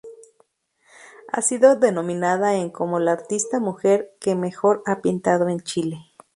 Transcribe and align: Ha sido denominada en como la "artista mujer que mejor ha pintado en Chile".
Ha 1.31 1.43
sido 1.43 1.75
denominada 1.75 2.55
en 2.55 2.71
como 2.71 2.97
la 2.99 3.11
"artista 3.11 3.59
mujer 3.59 4.15
que 4.19 4.33
mejor 4.33 4.81
ha 4.87 4.99
pintado 4.99 5.47
en 5.47 5.59
Chile". 5.59 5.99